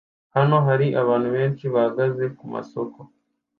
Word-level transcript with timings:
Hano 0.35 0.55
hari 0.67 0.87
abantu 1.01 1.27
benshi 1.35 1.63
bahagaze 1.73 2.23
kumasoko 2.37 2.99